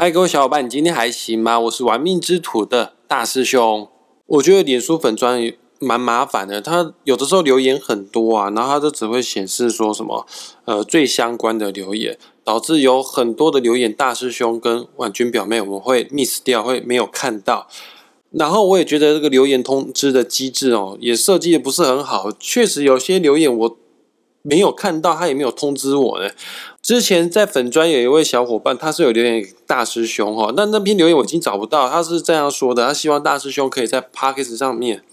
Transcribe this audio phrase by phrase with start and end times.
[0.00, 1.60] 嗨，各位小伙伴，你今天还行吗？
[1.60, 3.86] 我是玩命之徒的大师兄。
[4.24, 10.26] 我觉得脸书粉专蛮麻烦的，它有的时候留言很多啊，然后它都只会显示说什么
[10.64, 17.68] 呃最相关的留言，导致有很多的留言大师兄跟婉君表妹我们会 miss 掉，会没有看到。
[18.30, 23.76] 然后我也觉得这个留言通知的机制哦，也设计的不是很好，确实有些留言我。
[24.42, 26.30] 没有看到，他也没有通知我呢。
[26.82, 31.88] 之前在粉专有一位小伙伴，他是有留言大师兄哈，那那篇留言我已经找不到。
[31.88, 35.04] 他是这样说的：他希望大师兄可以在 p o c k e t 上面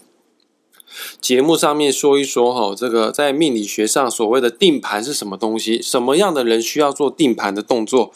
[1.20, 8.10] 节目上面说一说哈，这个在命理学上所谓的定盘是什么东西，什么样的人需要做定盘的动作。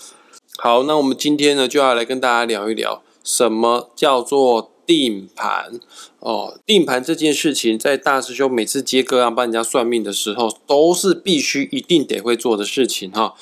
[0.58, 4.70] 好，那我们今天呢就要来跟大家聊一聊，什么叫做。
[4.84, 5.78] 定盘
[6.24, 13.34] 哦，定盘这件事情，在大师兄每次接个案帮人家算命的时候，都是必须一定得会做的事情哈。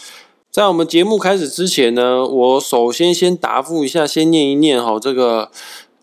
[0.50, 5.50] 在我们节目开始之前呢，我首先先答复一下，先念一念哈，这个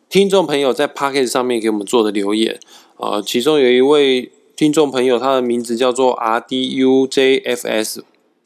[0.08, 2.60] 听众朋友在 p o c k e t 上面给我们做的留言
[2.98, 8.04] 啊，其中有一位听众朋友，他的名字叫做 R D U J F S，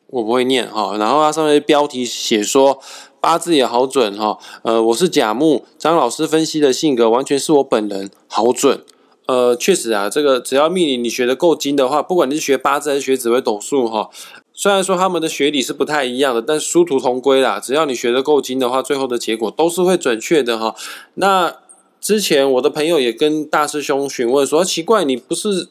[0.08, 2.80] 我不会念哈，然后他上面标题写说。
[3.22, 8.84] 八字也好准哈，呃，我是甲木，张老师分析的性格完全是我本人，好准。
[9.28, 14.10] 呃，确实啊，这个只要命理你学的够精的话，不管你是学八字还是学紫微斗数哈，
[14.52, 17.60] 虽然说他们的学理是不太一样的，但殊途同归啦。
[17.60, 20.76] 只要你学的够精的话，最后的结果都是会准确的哈。
[21.14, 21.56] 那
[22.02, 25.70] 之前我的朋友也跟大师兄询问说，奇怪，你不是？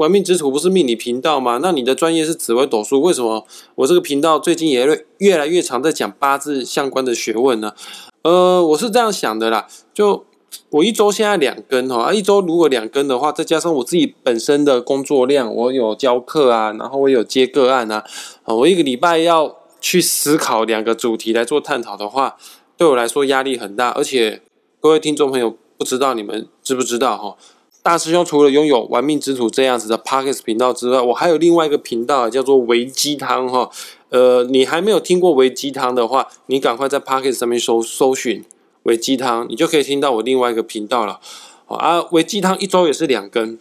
[0.00, 1.58] 玩命之徒不是命理频道吗？
[1.60, 7.74] 那你的专业是紫微斗数，为什么我这个频道最近也越越来越常在讲八字相关的学问呢？
[8.22, 10.24] 呃，我是这样想的啦，就
[10.70, 18.02] 我一周现在两更哈，一周如果两更的话，再加上我自己本身的工作量，我有教课啊，然后我有接个案啊，
[18.44, 22.38] 啊，我一个礼拜要去思考两个主题来做探讨的话，
[22.78, 24.40] 对我来说压力很大，而且
[24.80, 27.36] 各位听众朋友不知道你们知不知道哈？
[27.82, 33.70] 大师兄除了拥有玩命之徒这样子的 Pockets 频道之外，我还有另外一个频道叫做维鸡汤哈。
[34.10, 38.44] 呃，你还没有听过维鸡汤的话，你赶快在 Pockets 上面搜搜寻
[38.82, 41.20] 维鸡汤，你就可以听到我另外一个频道了。
[41.68, 43.58] 啊，维鸡汤一周也是两更，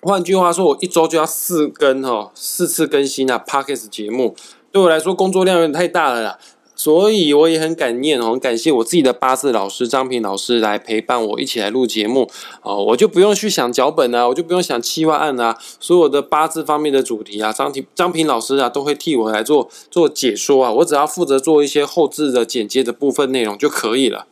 [0.00, 4.34] 换句话说，我一周就要四更哈，四次更新啊 Pockets 节目，
[4.72, 6.38] 对我来说工作量有点太大了啦。
[6.76, 12.28] 所以我也很感念哦，很感谢我自己的八字老师张平老师来陪伴我一起来录节目
[12.62, 24.26] 哦，我就不用去想脚本啊，我就不用想企划案啊，所有的八字方面的主题啊，张平张平老师啊都会替我来做做解说啊，我只要负责做一些后置的剪接的部分内容就可以了。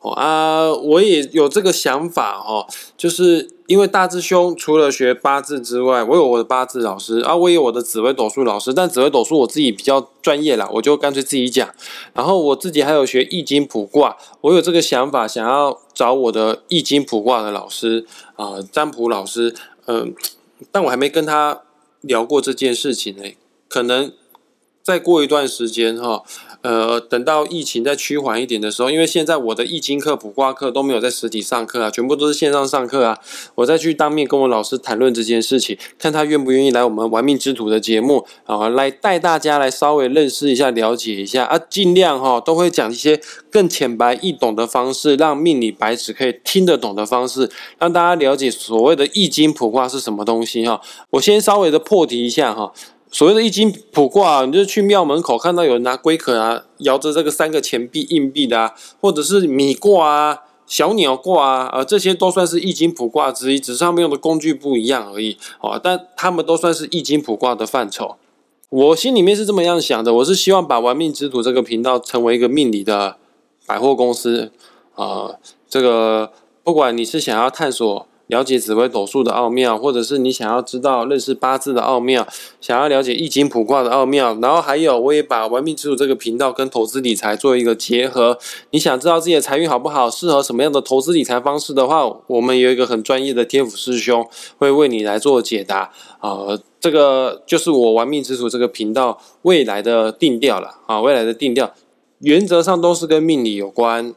[0.00, 11.68] 哦啊，我也有这个想法哦，就是因为大智兄除了学八字之外，我有我的八字老师啊，我有我的紫微斗数老师，但紫微斗数我自己比较专业啦，我就干脆自己讲。
[12.12, 19.54] 然后我自己还有学易经卜卦，我有这个想法，想要找我的易经卜卦的老师啊，占卜老师，
[19.86, 20.14] 嗯，
[20.70, 21.62] 但我还没跟他
[22.02, 23.22] 聊过这件事情呢，
[23.68, 24.12] 可能
[24.82, 26.22] 再过一段时间哈。
[26.64, 33.18] 呃，等到疫情再趋缓一点的时候，因为现在我的易经课、卜卦课都没有在实体上课啊，全部都是线上上课啊。
[33.56, 43.20] 我再去当面跟我老师谈论这件事情，看他愿不愿意来我们玩命之徒的节目啊，来带大家来稍微认识一下、了解一下啊，尽量哈都会讲一些
[43.50, 50.80] 更浅白易懂的方式，让命理白纸可以听得懂的方式，让大家了解所谓的易经卜卦是什么东西哈。
[51.10, 52.72] 我先稍微的破题一下哈。
[53.10, 65.78] 所谓的易经卜卦，你就去庙门口看到有人拿龟壳啊，摇着这个三个钱币硬币的啊，或者是米卦啊、小鸟卦啊，啊，这些都算是易经卜卦之一，只是他们用的工具不一样而已啊。
[65.80, 68.16] 但他们都算是易经卜卦的范畴。
[68.70, 73.16] 我心里面是这么样想的，我是希望把玩命之徒这个频道成为一个命理的
[73.64, 74.50] 百货公司
[74.96, 75.36] 啊。
[75.68, 76.32] 这个
[76.64, 78.08] 不管你是想要探索。
[78.28, 82.26] 了解紫微斗数的奥妙，或者是你想要知道认识八字的奥妙，
[82.60, 88.38] 想要了解易经卜卦的奥妙，然后还有我也把玩命之主这个频道跟投资理财做一个结合。
[88.70, 94.26] 你想知道自己的财运好不好，适合什么样的投资理财方式的话，我们有一个很专业的天府师兄
[94.58, 95.92] 会为你来做解答。
[96.20, 101.74] 啊，这个就是我玩命之主这个频道未来的定调了啊，未来的定调
[102.20, 104.14] 原则上都是跟命理有关。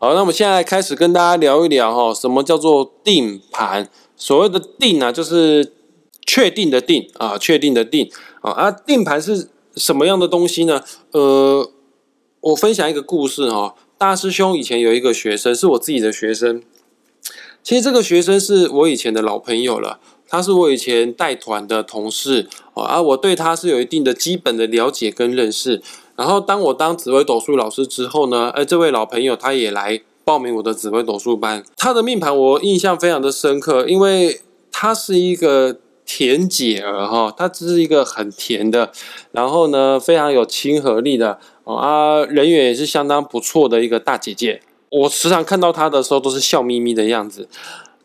[0.00, 3.90] 好，那我们现在开始跟大家聊一聊哈，什么叫做定盘？
[4.16, 5.72] 所谓的定啊，就是
[6.24, 8.08] 确定的定啊，确定的定
[8.40, 8.52] 啊。
[8.52, 10.84] 啊，定盘是什么样的东西呢？
[11.10, 11.68] 呃，
[12.42, 13.74] 我分享一个故事哈。
[13.98, 16.62] 大师兄以前有一个学生，是我自己的学生。
[17.64, 19.98] 其实这个学生是我以前的老朋友了，
[20.28, 23.02] 他是我以前带团的同事啊。
[23.02, 25.82] 我对他是有一定的基本的了解跟认识。
[26.18, 31.62] 然后当我当紫微斗数老师之后呢，哎，这位老朋友他也来报名我的紫微斗数班。
[31.76, 34.40] 他的命盘我印象非常的深刻，因为
[34.72, 38.90] 他是一个甜姐儿哈，他只是一个很甜的，
[39.30, 44.60] 然后呢非常有亲和力的啊，人缘也是相当不错的一个大姐姐。
[44.90, 47.48] 我时常看到她的时候都是笑眯眯的样子。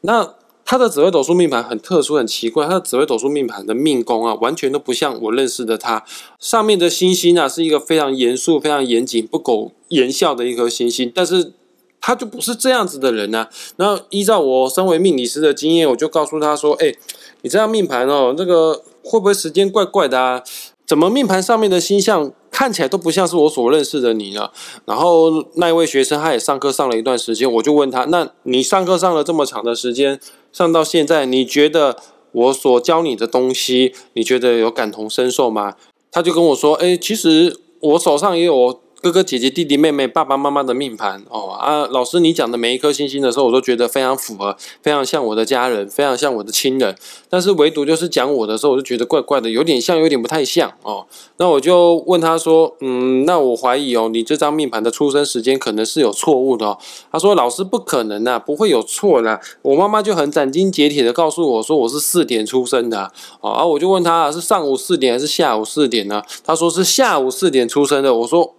[0.02, 2.66] 那他的紫微斗数命盘很特殊、很奇怪。
[2.66, 6.04] 他的紫微斗数命盘的命宫啊，完全都不像我认识的他。
[6.40, 11.12] 上面的星星啊，是一个非常严肃、非常严谨、不苟言笑的一颗星星。
[11.14, 11.52] 但是
[12.00, 13.48] 他就不是这样子的人呐。
[13.76, 16.94] 那依照我身为命理师的经验，我就告诉他说：“哎，
[17.42, 20.42] 你这样命盘哦，这个会不会时间怪怪的啊？
[20.86, 24.48] 怎么命盘上面的星象？”看起来都不像是我所认识的你呢。
[24.86, 30.20] 然后那一位学生他也上课上了一段时间，我就问他：那你上课上了这么长的时间，
[30.54, 31.98] 上到现在，你觉得
[32.32, 35.76] 我所教你的东西，你觉得有感同身受吗？
[36.10, 38.80] 他就跟我说：哎，其实我手上也有。
[39.04, 46.96] 哥哥姐姐弟弟妹妹爸爸妈妈的命盘哦啊，老师你讲的每一颗星星的时候，我都觉得非常符合，非常像我的家人，非常像我的亲人。
[47.30, 51.06] 但是唯独就是讲我的时候，我就觉得怪怪的，有点像，有点不太像哦。
[51.36, 56.78] 那我就问他说，嗯，那我怀疑哦，你这张命盘的出生时间可能是有错误的哦。
[57.12, 59.42] 他说，老师不可能呐，不会有错的。
[59.64, 63.12] 我妈妈就很斩钉截铁的告诉我说，我是四点出生的
[63.42, 63.52] 哦。
[63.52, 66.24] 啊，我就问他是上午四点还是下午四点呢？
[66.46, 68.16] 他说是下午四点出生的。
[68.16, 68.56] 我说。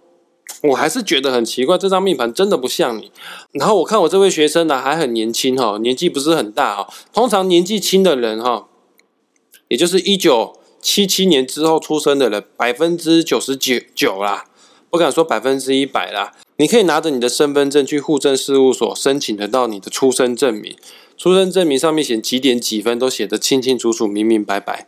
[0.69, 3.11] 我还是觉得很奇怪，这张命盘真的不像你。
[3.51, 6.93] 然后我看我这位学生呢，还很年轻哈，年纪不是很大哈。
[7.13, 8.67] 通常年纪轻的人哈，
[9.67, 14.45] 也就是一九七七年之后出生的人，百分之九十九九啦，
[14.89, 16.31] 不敢说百分之一百啦。
[16.57, 20.75] 你可以拿着你的身份证去户政事务所申请得到你的出生证明，
[21.17, 24.87] 出生证明上面写几点几分都写得清清楚楚、明明白白。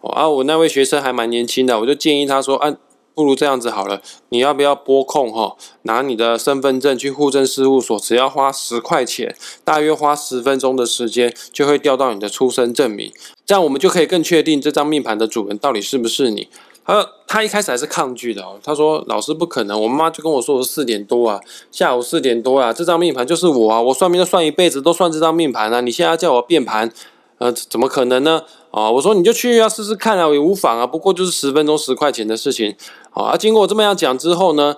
[0.00, 2.76] 哦啊，我那位学生还蛮年轻的，我就建议他说啊。
[3.16, 5.56] 不如这样子好了，你要不要拨空哈？
[5.84, 9.34] 拿你的身份证去户政事务所，只要花十块钱，
[9.64, 13.10] 大约花十分钟的时间，就会调到你的出生证明。
[13.46, 16.48] 这样我们就可以更确定这张命盘的主人到底是不是你。
[16.84, 21.40] 他他一开始还是抗拒的哦，他说老师不可能，我妈妈就跟我说我四点多啊，
[21.72, 26.92] 下午四点多啊，这张命盘就是我啊，我算命都算一辈子都算这张命盘啊，你现在叫我变盘，
[27.38, 28.42] 呃，怎么可能呢？
[28.76, 32.76] 啊，我说你就去啊，试试看啊，也无妨啊，不过就是十分钟十块钱的事情。
[33.14, 34.76] 啊，经过我这么样讲之后呢，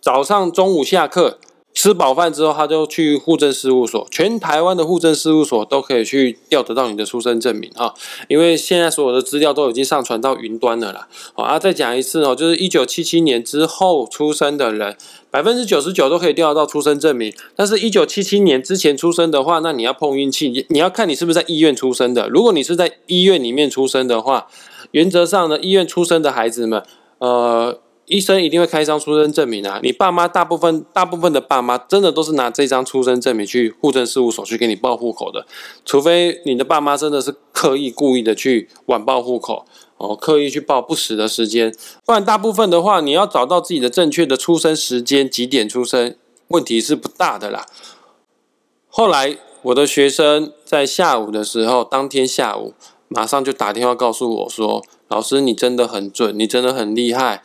[0.00, 1.40] 早上、中午下课
[1.74, 7.92] 吃饱饭之后，他就去户政事务所，全台湾的户政事务所都可以去调得到你的出生证明哈，
[8.28, 11.08] 因为现在所有的资料都已经上传到云端了啦。
[11.34, 14.96] 啊，再讲一次哦，就是一九七七年之后出生的人，
[15.30, 22.28] 百分之九十九都可以调得到出生证明，但是一九七七年之前出生的话，那你要碰运气，你要看你是不是在医院出生的。
[22.28, 24.48] 如果你是在医院里面出生的话，
[24.90, 26.82] 原则上呢，医院出生的孩子们。
[27.18, 29.78] 呃，医生一定会开一张出生证明啊。
[29.82, 35.46] 你爸妈大部分大部分的爸妈真的都是拿这张出生证明去户政事务所去给你报户口的，
[35.84, 39.66] 除非你的爸妈真的是刻意故意的去晚报户口
[40.00, 41.72] 哦，刻意去报不实的时间，
[42.04, 46.16] 不然大部分的话，你要找到自己的正确的出生时间几点出生，
[46.48, 47.66] 问题是不大的啦。
[48.88, 52.72] 后来我的学生在下午的时候，当天下午
[53.08, 54.82] 马上就打电话告诉我说。
[55.10, 57.42] 老师，你真的很准，你真的很厉害，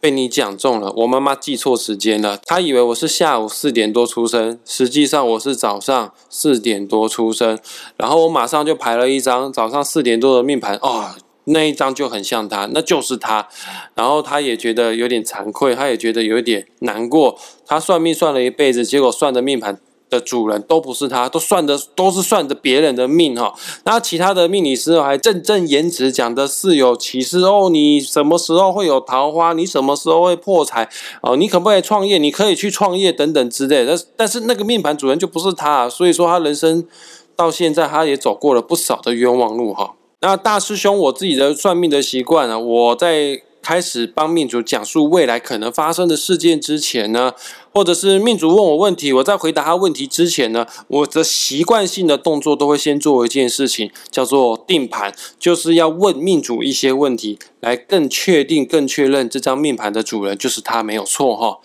[0.00, 0.90] 被你讲中了。
[0.96, 7.58] 我妈妈记错时间了，她以为我是下午四点多出生，实际上我是早上四点多出生。
[7.98, 13.48] 然后我马上就排了一张早上四点多的命盘，哦，那一张就很像他，那就是他。
[13.94, 17.38] 然后他也觉得有点惭愧，他也觉得有点难过。
[17.66, 19.78] 他算命算了一辈子，结果算的命盘。
[20.10, 23.52] 的主人都不是他，都算的都是算的别人的命哈。
[23.84, 29.54] 那其他的命理师还振振言辞，讲的是有启示哦，你什么时候会有桃花？
[29.54, 30.88] 你什么时候会破财？
[31.22, 32.18] 哦，你可不可以创业？
[32.18, 33.84] 你可以去创业等等之类。
[33.84, 36.86] 但但是那个命盘主人就不是他，所以说他人生
[37.34, 39.94] 到现在他也走过了不少的冤枉路哈。
[40.24, 43.42] 那大师兄，我自己的算命的习惯呢，我在。
[43.64, 47.32] 开始帮命主讲述未来可能发生的事件之前呢，
[47.72, 61.60] 或者是命主问我问题，我在回答他问题之前呢，我的习惯性的动作都会先做一件事情，叫做定盘，就是要问命主一些问题，来更确定、更确认这张命盘的主人就是他没有错哈。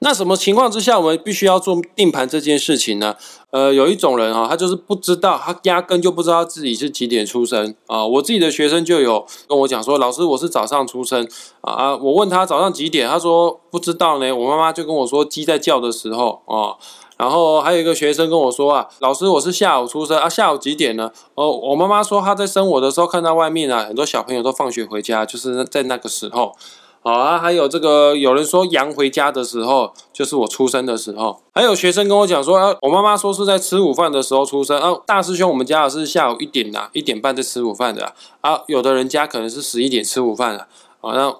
[0.00, 3.14] 那什么情况之下我们必须要做定盘这件事情呢？
[3.50, 8.06] 呃，有一种人哈，他就是不知道，他压根就不知道自己是几点出生啊。
[8.06, 11.28] 我自己的学生就有跟我讲说，老师我是早上出生
[11.62, 11.96] 啊。
[11.96, 14.32] 我问他早上几点，他说不知道呢。
[14.32, 16.78] 我妈妈就跟我说鸡在叫的时候啊。
[17.16, 21.10] 然后还有一个学生跟我说啊，老师我是下午出生啊，下午几点呢？
[21.34, 26.54] 哦，我妈妈说她在生我的时候看到外面啊很多小朋友都放学回家，就是在那个时候。
[27.02, 34.78] 好啊，还有这个有人说羊回家的时候就是我出生的时候，还有学生跟我讲说，啊，我妈妈说是在吃午饭的时候出生。
[34.78, 38.60] 啊，大师兄，我们家是下午一点呐，一点半在吃午饭的啊。
[38.66, 40.68] 有的人家可能是十一点吃午饭的
[41.00, 41.34] 啊，那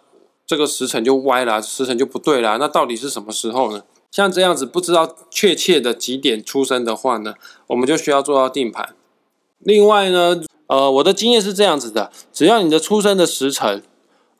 [0.46, 2.56] 这个时辰就歪了，时辰就不对了。
[2.56, 3.82] 那到底是什么时候呢？
[4.10, 7.34] 像这样子不知道确切的几点出生的话呢，
[7.66, 8.94] 我们就需要做到定盘。
[9.58, 13.82] 另外呢，呃，我的经验是这样子的，只要你的出生的时辰。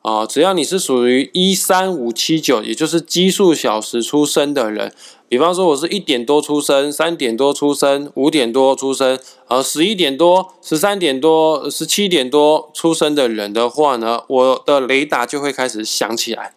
[0.01, 4.91] 啊，只要你是属于一三五七九，也就是奇数小时出生的人，
[5.29, 16.55] 比方说我是一点多出生、三点多出生、五点多出生，呃，十一点多、十三点多、十七点多出生的人的话呢，我的雷达就会开始响起来，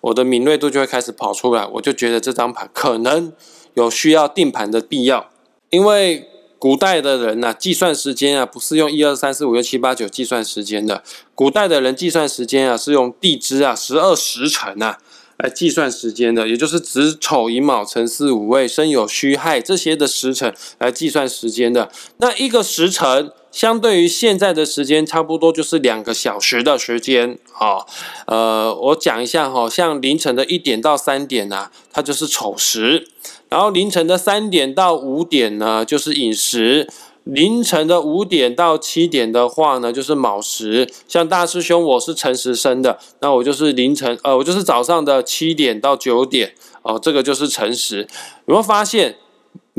[0.00, 3.30] 我的敏锐度就会开始跑出来，我就觉得这张牌可能
[3.74, 5.28] 有需要定盘的必要，
[5.70, 6.30] 因为。
[6.58, 11.02] 古代的人呐，计算时间啊，不是用一二三四五六七八九计算时间的。
[11.34, 14.98] 古代的人计算时间啊，是用地支啊，十二时辰啊
[15.36, 21.90] 来计算时间的，也就是子丑寅卯辰巳午未申酉戌亥这些的时辰来计算时间的。
[22.16, 27.38] 那一个时辰，相对于现在的时间，差不多就是两个小时的时间。
[27.58, 27.86] 哦，
[28.26, 33.08] 呃，我讲一下哈，像凌晨的一点到三点呐，它就是丑时。
[33.48, 36.86] 然后凌晨的三点到五点呢，就是寅时；
[37.24, 40.92] 凌晨的五点到七点的话呢，就是卯时。
[41.08, 48.06] 像大师兄，我是辰时生的，那我就是凌晨，呃，我就是早上的七点到九点，哦，这个就是辰时。
[48.44, 49.16] 有没有发现，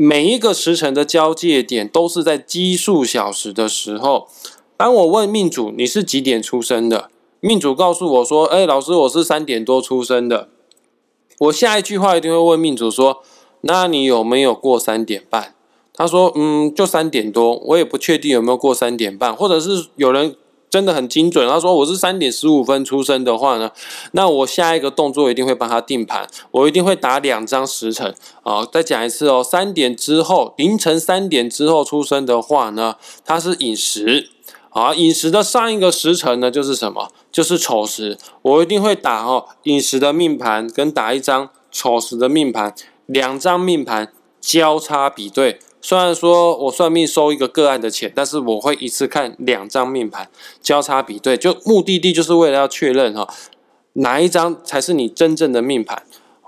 [0.00, 4.28] 每一个时辰的交界点都是在奇数小时的时候？
[4.76, 10.50] 当我问命主你是几点出生的，命主告诉我说：“哎，老师，我是三点多出生的。”
[11.40, 13.24] 我下一句话一定会问命主说。
[13.62, 15.56] 那你有没有过三点半？
[15.92, 20.36] 他说，嗯，就三点多，我也不确定有没有过三点半，或者是有人
[20.70, 23.70] 真的很精准，他说我是三点十五分出生的话呢，
[24.12, 28.66] 那我下一个动作一定会帮他定盘，我一定会打两张时辰啊。
[28.70, 34.30] 再讲一次哦，三点之后，凌晨三点之后出生的话呢，它是饮食
[34.70, 37.10] 啊，饮食的上一个时辰呢就是什么？
[37.32, 42.74] 就是丑时，我一定会打哦，饮食的命盘跟打一张丑时的命盘。
[43.06, 50.28] 两张命盘交叉比对，虽然说我算命收一个个案的钱，但是我会一次看两张命盘
[50.60, 53.26] 交叉比对，就目的地就是为了要确认哈，
[53.94, 56.02] 哪一张才是你真正的命盘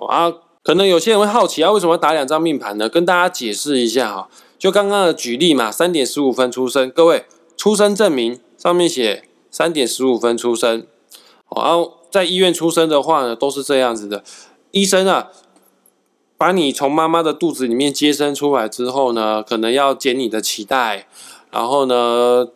[0.07, 0.31] 啊？
[0.63, 2.87] 可能有些人会好奇啊，为什么打两张命盘呢？
[2.87, 4.29] 跟大家解释一下哈，
[4.59, 7.25] 就刚刚的举例嘛，三点十五分出生，各位
[7.57, 10.87] 出生证明上面写三点十五分出生，
[11.57, 14.23] 然后在医院出生的话呢，都是这样子的，
[14.73, 15.29] 医生啊。
[16.41, 21.07] 把你从妈妈的肚子里面接生出来之后呢，可能要剪你的脐带，
[21.51, 22.47] 然后呢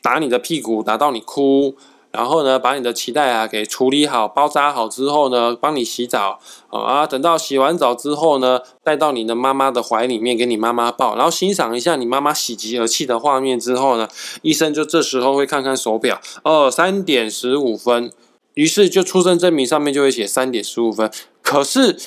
[0.00, 1.74] 打你的屁股，打到你哭，
[2.12, 7.06] 然后呢把你的脐带啊给处理好、包扎好之后呢，帮你洗澡啊。
[7.06, 14.08] 等到洗完澡之后呢，带到你的妈妈的怀里面给你妈妈抱，然后欣赏一下你妈妈喜极而泣的画面之后呢，
[14.40, 18.10] 医生就这时候会看看手表，哦，三点十五分，
[18.54, 21.10] 于是就出生证明上面就会写三点十五分，
[21.42, 21.98] 可是。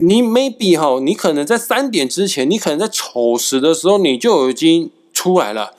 [0.00, 5.72] 你 maybe 哈，你可能在三点之前，你可能在丑时的时候，你就已经出来了，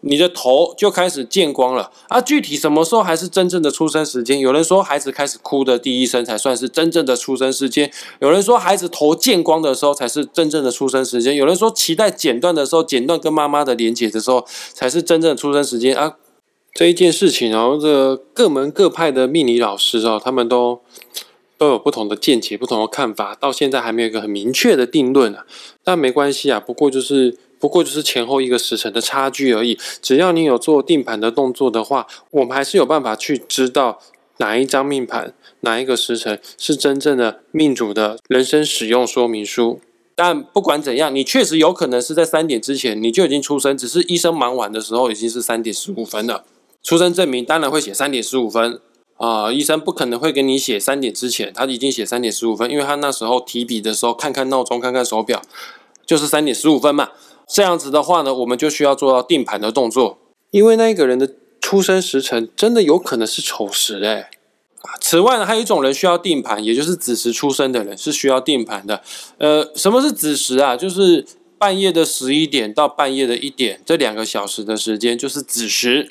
[0.00, 2.20] 你的头就开始见光了啊！
[2.20, 4.38] 具体什么时候还是真正的出生时间？
[4.38, 16.16] 有人说孩子开始哭的第一声才算是真正的出生时间，有人说孩子头见光的时候才是真正的出生时间，有人说脐带剪断的时候，剪断跟妈妈的连接的时候才是真正的出生时间啊！
[16.74, 20.80] 这一件事情后这各门各派的命理老师哦，他们都。
[21.62, 25.46] 都有不同的见解、不同的看法，到现在还没有一个很明确的定论啊。
[25.84, 29.78] 但没关系啊，不过就是不过就是前后一个时辰的差距而已。
[30.00, 34.00] 只要你有做定盘的动作的话，我们还是有办法去知道
[34.38, 39.78] 哪一张命盘、哪一个时辰是真正的命主的人生使用说明书。
[40.16, 46.42] 但不管怎样，你确实有可能是在三点之前你就已经出生，只是医生忙完的时候已经是三点十五分了。
[46.82, 48.80] 出生证明当然会写三点十五分。
[49.22, 55.40] 啊，医生不可能会给你写三点之前，他已经写三点十五分，因为他那时候提笔的时候看看闹钟，看看手表，
[56.04, 57.10] 就是三点十五分嘛。
[57.46, 60.18] 这样子的话呢，我们就需要做到定盘的动作，
[60.50, 64.28] 因为那一个人的出生时辰真的有可能是丑时哎。
[64.80, 69.00] 啊，此外呢，还有一种人需要定盘，也就是子时出生的人是需要定盘的。
[69.38, 70.76] 呃，什么是子时啊？
[70.76, 71.24] 就是
[71.56, 76.08] 半夜的十一点到半夜的一点这两个小时的时间就是子时。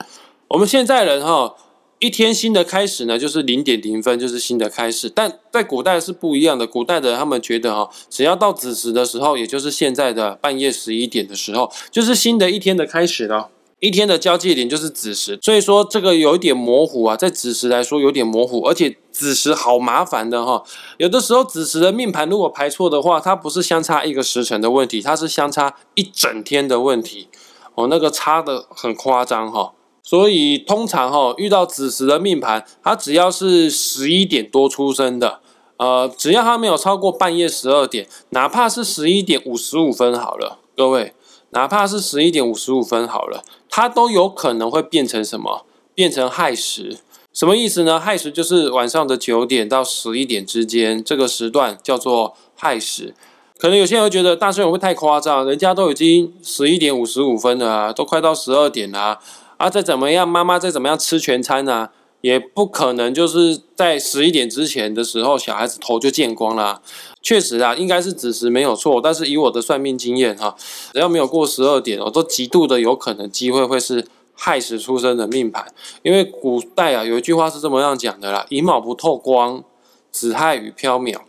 [0.48, 1.56] 我们现在人哈。
[2.02, 5.08] 一天新的开始呢，就是零点零分，就是新的开始。
[5.08, 13.50] 但在古代是不一样的，古代的他们觉得哈，只要到子时的时候，也就是现在的半夜十一点的时候，就是新的一天的开始了。
[13.80, 20.64] 一天的交界点就是子时，所以说这个有一点模糊啊，在子时来说有点模糊，而且子时好麻烦的哈。
[20.98, 27.28] 有的时候子时的命盘如果排错的话，它不是相差一个时辰的问题，它是相差一整天的问题
[27.76, 29.74] 哦，那个差的很夸张哈。
[30.12, 35.40] 所以通常哈遇到子时的命盘，它只要是十一点多出生的，
[35.78, 41.14] 呃，只要它没有超过半夜十二点，哪怕是十一点五十五分好了，各位。
[41.52, 45.66] 哪怕是十一点五十五分好了，它都有可能会变成什么？
[45.96, 46.98] 变成亥时。
[47.32, 47.98] 什么意思呢？
[47.98, 53.16] 亥时就是晚上的九点到十一点之间，这个时段叫做亥时。
[53.58, 59.20] 可能有些人会觉得大师兄会太夸张，人家都已经十一点五十五分了，都快到十二点了，
[59.62, 61.90] 啊再怎么样，妈妈再怎么样吃全餐呢？
[62.22, 66.82] 也不可能就是在十一点之前的时候，小孩子头就见光了。
[67.22, 70.56] 确实啊，应该是子时没有错，但是以我的算命经验哈，
[70.94, 75.66] 只要没有过十二点，我都极度的有可能机会会是亥时出生的命盘。
[76.02, 79.64] 因为古代啊有一句话是这么样讲的啦：“寅卯不透光，
[80.12, 81.20] 子亥与飘渺。”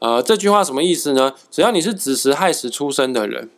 [0.00, 1.34] 呃，这句话什么意思呢？
[1.50, 3.48] 只要你是子时亥时出生的人。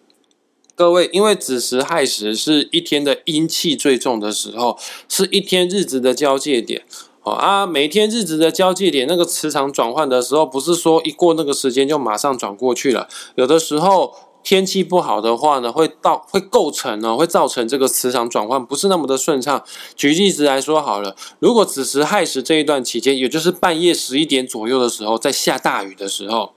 [0.74, 6.82] 各位，因为子时亥时是一天的阴气最重的时候，是一天日子的交界点。
[7.24, 13.06] 哦啊，每天日子的交界点，那个磁场转换的时候，不是说一过那个时间就马上转过去了。
[13.36, 14.12] 有的时候
[14.42, 19.62] 天气不好的话呢，会到会构成呢，会造成这个磁场转换不是那么的顺畅。
[19.94, 26.54] 举例子来说好了，如果子时亥时这一段期间，也就是半夜十一点左右的时候，在下大雨的时候。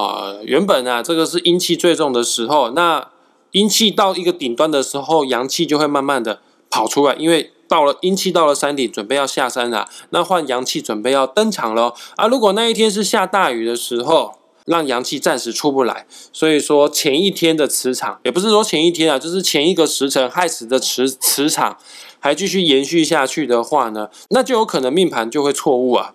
[0.00, 2.70] 啊，原本啊，这个是阴气最重的时候。
[2.70, 3.08] 那
[3.50, 6.40] 阴气到一个顶端的时候，阳气就会慢慢的
[6.70, 11.94] 跑出来，因为到了阴气到了山顶，准备要下山了，那换阳气准备要登场了。
[12.16, 21.76] 啊，如果那一天是下大雨的时候，让阳气暂时出不来，所以说前一天的磁场，也不是说前一天啊，就是前一个时辰害死的磁磁场
[22.20, 26.14] 还继续延续下去的话呢，那就有可能命盘就会错误啊。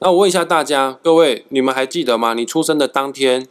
[0.00, 2.34] 那我问一下大家，各位，你们还记得吗？
[2.34, 3.46] 你出生的当天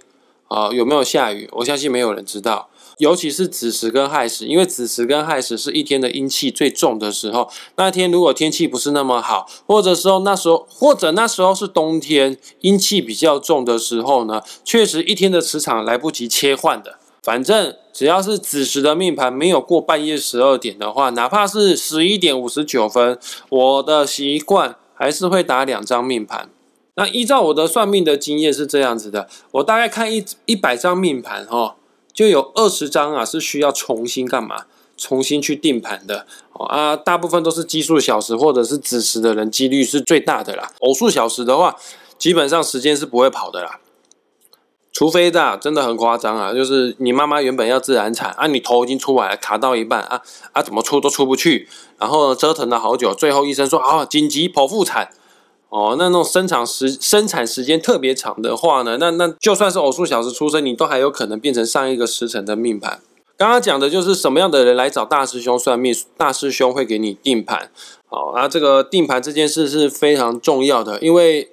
[0.48, 1.50] 啊，有没有下雨？
[1.54, 2.70] 我相信没有人知道。
[3.00, 7.50] 尤其是子时跟亥时，因为子时跟亥时是一天的阴气最重的时候。
[7.76, 16.98] 那天如果天气不是那么好，或者说那时候，或者那时候是冬天，阴气比较重的时候呢，确实一天的磁场来不及切换的。
[17.22, 23.20] 反正只要是子时的命盘没有过半夜十二点的话，哪怕是十一点五十九分，
[23.50, 24.78] 我的习惯。
[24.96, 26.50] 还是会打两张命盘。
[26.96, 31.76] 那依照我的算命的经验是这样子的，我大概看一一百张命盘哦，
[32.14, 34.66] 就有二十张啊是需要重新干嘛？
[34.98, 40.72] 重新去定盘的哦啊，大部分都是奇数小时或者是子时的人，几率是最大的啦。
[40.80, 41.76] 偶数小时的话，
[42.18, 43.82] 基本上时间是不会跑的啦。
[44.96, 46.54] 除非的，真的很夸张啊！
[46.54, 50.22] 就是你妈妈原本要自然产啊，你头已经出来了，卡到一半啊
[50.54, 51.68] 啊，怎么出都出不去，
[52.00, 55.10] 然后折腾了好久，最后医生说啊，紧急剖腹产
[55.68, 55.98] 哦。
[56.00, 63.02] 那那种生产时生产时间特别长的话呢，那那就算是偶数小时出生，你都还有可能变成上一个时辰的命盘。
[63.36, 67.70] 刚刚讲的就是什么样的人来找大师兄算命，大师兄会给你定盘。
[68.08, 71.52] 好，那这个定盘这件事是非常重要的，因为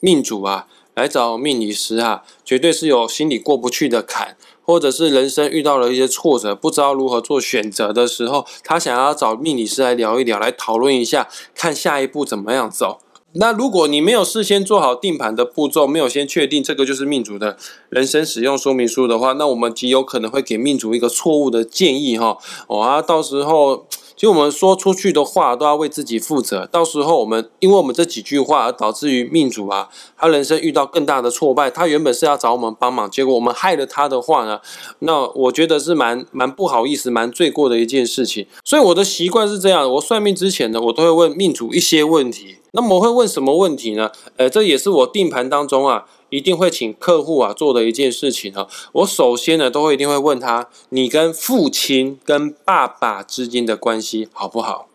[0.00, 0.66] 命主啊。
[0.94, 12.98] 来找命理师啊，绝对是有心里过不去的坎，或者是人生遇到了一些挫折，不知道如何做选择的时候，他想要找命理师来聊一聊，来讨论一下，看下一步怎么样走。
[13.34, 17.56] 那如果你没有事先做好定盘的步骤，没有先确定这个就是命主的
[17.88, 22.36] 人生使用说明书的话，那我们极有可能会给命主一个错误的建议哈。
[22.66, 23.86] 哦啊，到时候。
[24.22, 31.68] 就我们说出去的话都要为自己负责，到时候我们因为我们这几句话而导致于命主啊，他人生遇到更大的挫败。
[31.68, 34.60] 他原本是要找我们帮忙，结果我们害了他的话呢，
[35.00, 38.46] 那我觉得是蛮蛮不好意思、蛮罪过的一件事情。
[38.62, 42.58] 所以我的习惯是这样，我算命之前呢，我都会问命主一些问题。
[42.74, 44.12] 那么我会问什么问题呢？
[44.36, 46.04] 呃，这也是我定盘当中啊。
[46.32, 54.88] 一定会请客户啊做的一件事情啊，我首先呢都会一定会问他，你跟父亲跟爸爸之间的关系好不好？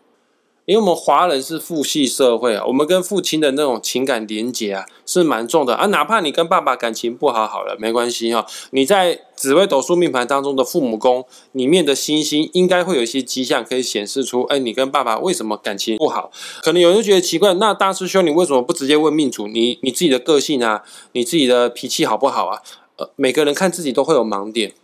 [0.68, 5.86] 因为我们华人是父系社会啊，我们跟父亲的那种情感连结啊是蛮重的啊。
[5.86, 8.44] 哪怕你跟爸爸感情不好，好了没关系哈。
[8.72, 16.30] 你在紫微斗数命盘当中的父母宫里面的星星，应该会有一些迹象可以显示出，哎，你跟爸爸为什么感情不好？
[16.62, 19.48] 可能有人觉得奇怪，那大师兄你为什么不直接问命主？
[19.48, 22.60] 你你自己的个性啊，你自己的脾气好不好啊？
[22.96, 24.74] 呃，每个人看自己都会有盲点。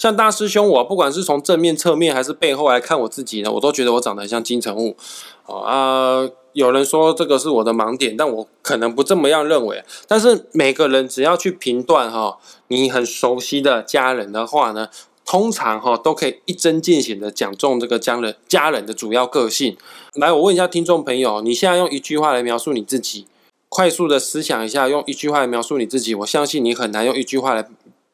[0.00, 4.96] 像大师兄我，不管是从正面、侧面还是背后来看我自己呢，我都觉得我长得很像金城武。
[5.44, 9.84] 啊，有人说这个是我的盲点，但我可能不这么样认为。
[10.08, 14.88] 但是每个人只要去评断哈，你很熟悉的家人的话呢，
[15.26, 19.76] 通常哈都可以一针见血的讲中这个家人家人的主要个性。
[20.14, 23.26] 来，我问一下听众朋友，你现在用一句话来描述你自己，
[23.68, 27.68] 快速的思想一下，用一句话来描述你自己，我相信你很难用一句话来。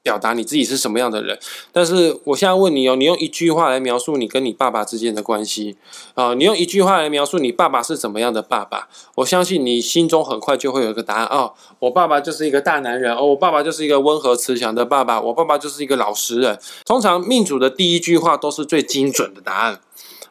[0.07, 1.37] 表达你自己是什么样的人，
[1.73, 5.77] 但是我现在问你哦，你用一句话来描述你跟你爸爸之间的关系
[6.14, 11.55] 啊，你用一句话来描述你爸爸是怎么样的爸爸，我相信你心中很快就会有一个答案哦。
[11.81, 16.57] 我爸爸就是一个大男人哦，我爸爸就是一个温和慈祥的爸爸，我爸爸就是一个老实人。
[16.85, 19.81] 通常命主的第一句话都是最精准的答案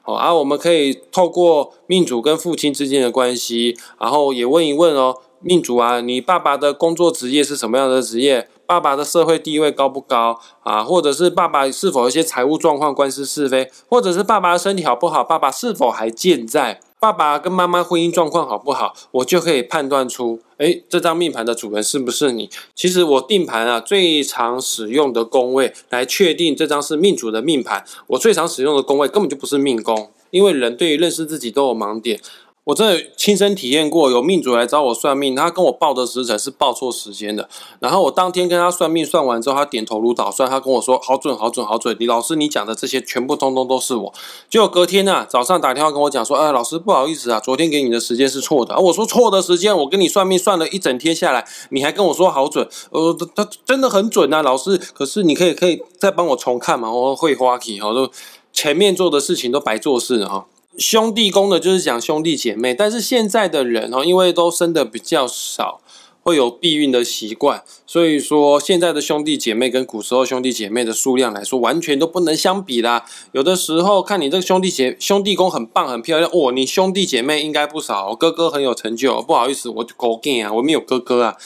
[0.05, 8.47] 哦，而我们可以透过命主跟父亲之间的关系，然后也问一问哦，命主啊，你爸爸的工作职业是什么样的职业？
[8.65, 10.83] 爸爸的社会地位高不高啊？
[10.83, 13.69] 或者是爸爸是否有一些财务状况、官司是非？
[13.89, 15.23] 或者是爸爸的身体好不好？
[15.23, 16.79] 爸爸是否还健在？
[16.99, 18.95] 爸爸跟妈妈婚姻状况好不好？
[19.11, 22.49] 我就可以判断出，哎，这张命盘的主人是不是你？
[22.73, 27.85] 其实我定盘啊，最常使用的宫位来确定这张是命主的命盘。
[28.07, 32.19] 我最常使用的宫位根本就不是命宫，因为人对于认识自己都有盲点。
[32.65, 37.47] 我真的亲身体验过，有命主来找我算命，他跟我报的时辰是报错时间的。
[37.79, 44.13] 然后我当天跟他算命，算完之后，他点头如捣蒜，他跟我说：“好准，好准，好准！”李老师，你讲的这些全部通通都是我。
[44.49, 54.75] 结果隔天呢，早上打电话跟我讲说：“哎，老师不好意思啊，昨天给你的时间是错的。”啊，我说错的时间，我跟你算命算了一整天下来，你还跟我说好准，呃，他真的很准啊，老师。
[54.95, 56.91] 可是你可以可以再帮我重看嘛？
[56.91, 58.09] 我会花题，我说
[58.51, 60.47] 前面做的事情都白做事了哈。
[60.77, 65.79] 兄弟宫的就是讲兄弟姐妹，但是现在的人哦，因为都生的比较少，
[66.21, 73.05] 会有避孕的习惯，所以说现在的兄弟姐妹跟古时候兄弟姐妹的数量来说，完全都不能相比啦。
[73.31, 79.21] 有的时候看你这个兄弟姐兄弟宫很棒很漂亮，哦，你兄弟姐妹应该不少，哥哥很有成就。
[79.21, 81.37] 不好意思，我狗蛋啊，我没有哥哥啊。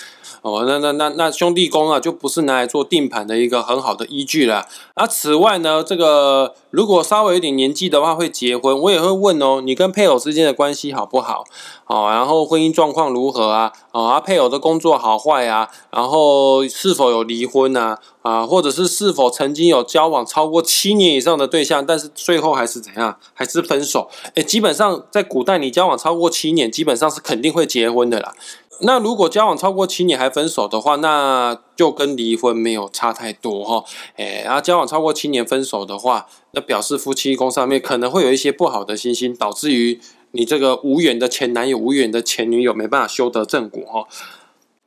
[0.41, 4.65] 哦，那那那那兄弟宫啊，就不是拿来做定盘的一个很好的依据了。
[4.93, 11.43] 啊，此外呢，这个如果稍微有点年纪的话，会结婚，我也会问哦，你跟配偶之间的关系好不好？
[11.87, 13.71] 哦，然后婚姻状况如何啊？
[13.91, 15.69] 哦，啊，配偶的工作好坏啊？
[15.91, 17.99] 然后是否有离婚啊？
[18.21, 23.17] 啊，或者是是否曾经有交往超过七年以上的对象，但是最后还是怎样？
[23.33, 24.09] 还是分手？
[24.35, 28.33] 哎，基本上在古代，你交往超过七年，基本上是肯定会结婚的啦。
[28.81, 33.83] 那如果交往超过七年还分手的话，那就跟离婚没有差太多哈。
[34.15, 39.99] 哎，然后交往超过七年分手的话，那表示夫妻宫上面可能会有一些不好的星星，导致于
[40.31, 44.07] 你这个无缘的前男友、无缘的前女友没办法修得正果哈。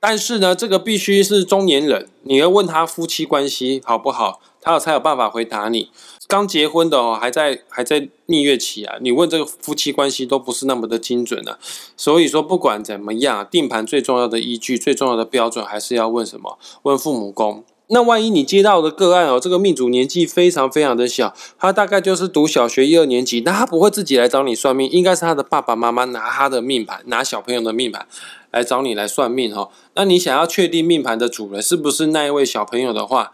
[0.00, 5.90] 但是呢，这个必须是中年人，你要问他夫妻关系好不好，他才有办法回答你。
[6.32, 11.58] 刚结婚的哦，还在还在蜜月期啊，你问这个夫妻关系都不是那么的精准啊。
[11.94, 16.58] 所以说，不管怎么样，定盘最重要的依据、最重要的标准，还是要问什么？
[16.84, 17.62] 问父母宫。
[17.88, 28.06] 那万一你接到的个案哦，这个命主年纪非常非常的小，他大概就是读小学一二年级，那他不会自己来找你算命，应该是他的爸爸妈妈拿他的命盘，拿小朋友的命盘
[28.50, 29.68] 来找你来算命哈。
[29.96, 33.32] 那你想要确定命盘的主人是不是那一位小朋友的话？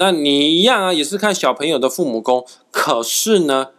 [0.00, 3.70] 那你一样啊，也是看小朋友的父母宫，可是呢，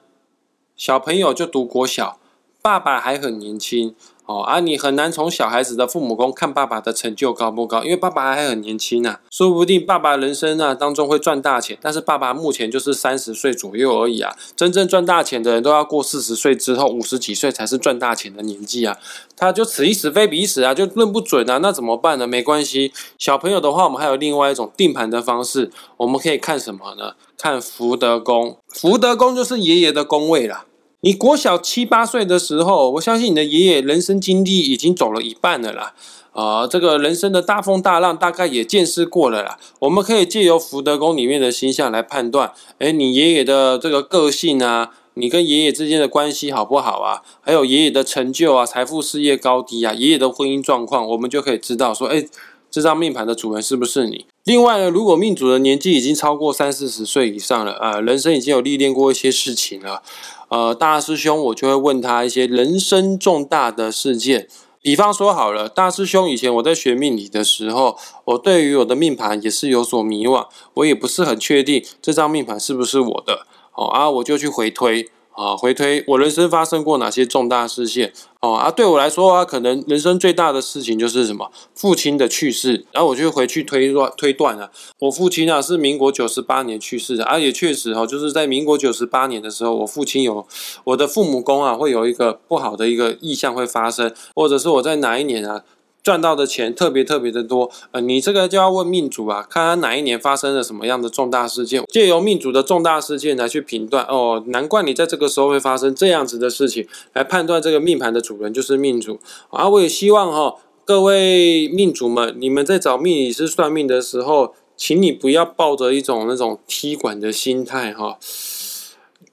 [0.75, 2.19] 小朋友就读国小，
[2.61, 3.95] 爸爸还很年轻。
[4.29, 18.95] 哦啊，你很难从小孩子的父母宫看爸爸的成就高不高，因为爸爸还很年轻啊，说不定爸爸人生啊当中会赚大钱，但是爸爸目前就是三十岁左右而已啊，真正赚大钱的人都要过四十岁之后，五十几岁才是赚大钱的年纪啊，
[19.35, 22.27] 他就此一时非彼时啊，就论不准啊，那怎么办呢？
[22.27, 27.13] 没关系，小朋友的话，我们还有另外一种定盘的方式，我们可以看什么呢？
[27.35, 30.65] 看福德宫，福德宫就是爷爷的宫位了。
[31.01, 35.93] 你国小七八岁的时候，我相信你的爷爷人生经历已经走了一半了啦，
[36.33, 39.57] 啊，这个人生的大风大浪大概也见识过了啦。
[39.79, 47.23] 我们可以借由福德宫里面的星象来判断，哎，你爷爷的这个个性啊，你跟爷爷之间的关系好不好啊？
[47.39, 52.25] 还有爷爷的成就啊，财富事业高低啊，爷爷的婚姻状况，我们就可以知道说，哎，
[52.69, 54.25] 这张命盘的主人是不是你？
[54.43, 60.03] 另外呢，如果命主的年纪已经超过三四十岁以上了，啊，人生已经有历练过一些事情了。
[60.49, 64.47] 呃，大师兄，我就会问他一些人生重大的事件，
[64.81, 75.09] 比方说好了，大师兄以前我在学命理的时候，我对于我的命盘也是有所迷惘，我也不是很确定这张命盘是不是我的，哦啊，我就去回推。
[75.39, 90.45] 啊，回推我人生发生过哪些重大事件哦啊，对我来说啊，可能人生最大的事情就是什么父亲的去世，然后我就回去推断推断了，我父亲啊是民国九十八年去世的，而也确实哈，就是在民国九十八年的时候，我父亲有
[90.83, 95.63] 我的父母宫啊会有一个不好的一个意象会发生，或者是我在哪一年啊
[96.01, 104.05] 赚到的钱特别特别的多，呃，你这个就要问命主啊，看他哪一年发生了什么样的重大事件，借由命主的重大事件来去评断。
[104.05, 109.19] 哦，难怪你在这个时候会发生这样子的事情，来判断这个命盘的主人就是命主。
[109.49, 118.17] 啊，我也希望哈，各位命主们，你们在找命理师算命的时候，请你不要抱着一种那种踢馆的心态哈。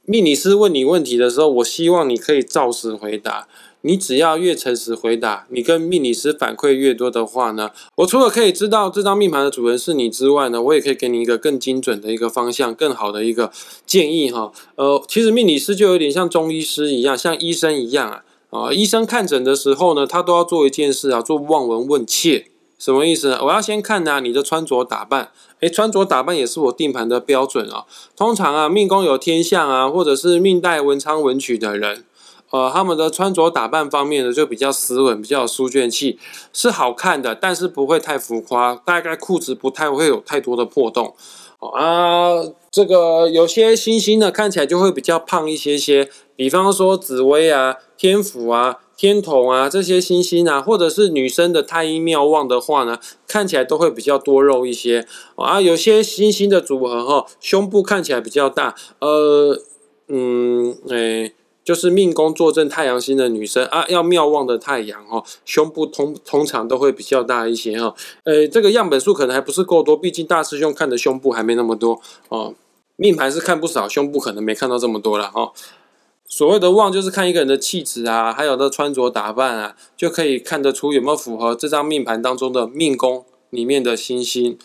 [0.05, 3.49] 命理师问你问题的时候，我希望你可以照实回答。
[3.87, 13.53] 你只要越诚实回答，你跟命理师反馈越多的话呢，我除了可以知道这张命盘的主人是你之外呢，我也可以给你一个更精准的一个方向，更好的一个
[13.87, 14.51] 建议哈。
[14.75, 18.25] 呃，其实命理师就有点像中医师一样，像医生一样啊。
[18.51, 22.47] 啊，医生看诊的时候呢，他都要做一件事啊，做望闻问切。
[22.79, 23.39] 什么意思呢？
[23.43, 27.85] 我要先看呢你的穿着打扮，诶，穿着打扮也是我定盘的标准啊。
[28.17, 32.05] 通常啊，命宫有天相啊，或者是命带文昌文曲的人。
[32.57, 36.19] 呃，他们的穿着打扮方面呢，就比较斯文，比较有书卷气，
[36.55, 41.15] 是好看的，但是不会太浮夸，大概裤子不太会有太多的破洞。
[41.59, 55.07] 啊，这个有些星星呢，看起来就会比较胖一些些，比方说紫薇啊、天府啊、天同啊这些星星啊，或者是女生的太阴妙望的话呢，看起来都会比较多肉一些。
[55.37, 59.61] 啊，有些星星的组合哈，胸部看起来比较大，呃，
[60.09, 61.33] 嗯，哎。
[61.67, 67.93] 就是命宫坐镇太阳星的女生啊，要妙望的太阳哦，胸部通通常都会比较大一些哈。
[68.23, 72.55] 呃，这个样本数可能还不是够多，毕竟大师兄看的胸部还没那么多哦。
[72.95, 75.53] 命盘是看不少，胸部可能没看到这么多了哈。
[76.25, 84.57] 所谓的望，就是看一个人的气质啊，还有的穿着打扮啊，就可以看得出有没有符合这张命盘当中的命宫里面的星星。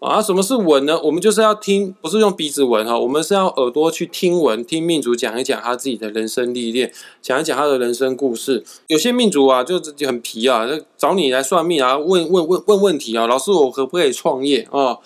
[0.00, 0.98] 啊，什么是闻呢？
[1.02, 8.64] 我们就是要听，不是用鼻子闻哈，我们是要耳朵去听闻，听命主讲一讲他自己的人生历练，讲一讲他的人生故事。
[8.86, 14.96] 有些命主啊，就自己很皮啊，找你来算命啊，问问问问问题啊，老师我可不可以创业啊？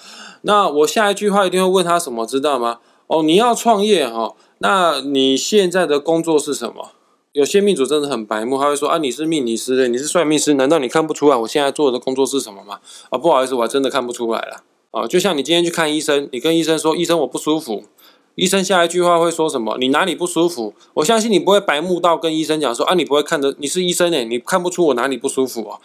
[0.43, 2.79] 那我下一句话一定会问他什么，知道吗？
[3.09, 6.91] 哦，你要创业哈，那你现在的工作是什么？
[7.33, 12.79] 有些命主真的很白目，他会说啊，你是命理师的，你是算命师，难道你看不出来我现在做的工作是什么吗？
[13.11, 14.63] 啊，不好意思，我还真的看不出来了。
[14.95, 17.83] 啊，就像你今天去看医生，你跟医生说：“医生，我不舒服。”
[18.37, 19.77] 医生下一句话会说什么？
[19.79, 20.73] 你哪里不舒服？
[20.95, 25.81] 我相信你不会白目到跟医生讲说：“啊，你不会看的，你是医生诶，你看不出我哪里不舒服啊？”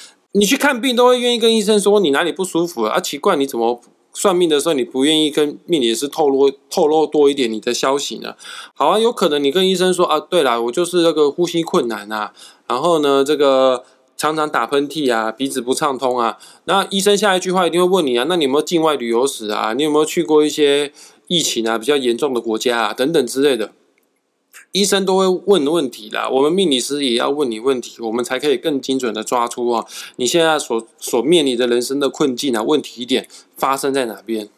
[0.32, 2.98] 你去看病都会愿意跟医生说你哪里不舒服啊？
[2.98, 3.78] 奇怪，你怎么
[4.14, 8.34] 算命的时候你不愿意跟命理师透露透露多一点你的消息呢？
[8.74, 12.32] 好啊，有可能你跟医生说啊，对了，我就是那个呼吸困难啊，
[12.66, 13.84] 然后呢，这个。
[14.20, 19.72] 常常打喷嚏啊，鼻子不畅通啊，那医生下一句话一定会问你啊，那你有没有境外旅游史啊？
[19.72, 20.92] 你有没有去过一些
[21.28, 22.92] 疫情啊比较严重的国家啊？
[22.92, 23.72] 等等之类的，
[24.72, 26.28] 医生都会问问题啦。
[26.28, 34.50] 我们命理师也要问你问题，我们才可以更精准的抓出啊，你现在所所面临的人生的困境啊，问题点发生在哪边？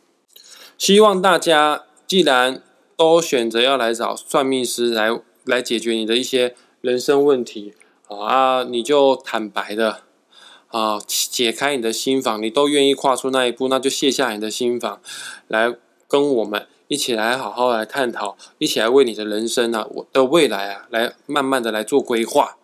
[0.77, 2.61] 希望大家既然
[2.97, 7.75] 都选择要来找算命师来来解决你的一些人生问题。
[8.19, 10.01] 啊，你就坦白的
[10.69, 15.01] 啊，解开你的心房，你都愿意跨出那一步，那就卸下你的心房，
[15.49, 15.75] 来
[16.09, 22.57] 跟我们一起来好好来探讨，一起来为你的人生啊，我的未来啊，来慢慢的来做规划。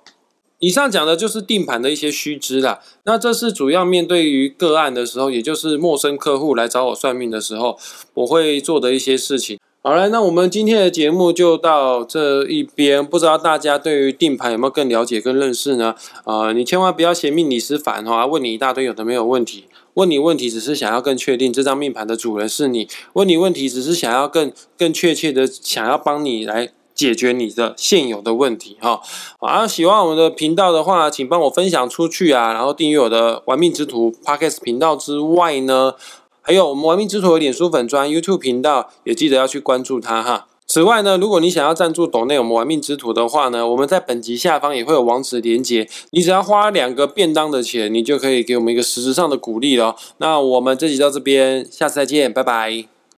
[0.61, 2.80] 以上讲的就是定盘的一些须知啦。
[3.04, 7.78] 那这是主要面对于个案的时候，也就是陌生客户来找我算命的时候，
[8.14, 9.61] 我会做的一些事情。
[9.80, 13.06] 好了，那我们今天的节目就到这一边。
[13.06, 15.94] 不知道大家对于定盘有没有更了解、更认识呢？
[16.24, 19.64] 啊，你千万不要嫌命理师烦哈，问你一大堆有的没有问题。
[19.94, 22.88] 问你问题只是想要更确定这张命盘的主人是你。
[23.14, 29.00] 问你问题只是想要更更确切的想要帮你来解决你的现有的问题哈。
[29.38, 35.94] 啊，喜欢我们的频道的话，请帮我分享出去啊，然后订阅我的玩命之徒 Podcast 频道之外呢。
[36.48, 40.46] 还有我们玩命之徒的脸书粉砖 YouTube 频道，也记得要去关注它哈。
[40.66, 49.94] 此外呢，如果你想要赞助抖内我们玩命之徒的话呢，我们在本集下方也会有网址连接，你只要花两个便当的钱，你就可以给我们一个实质上的鼓励了。
[50.16, 52.97] 那我们这集到这边，下次再见，拜拜。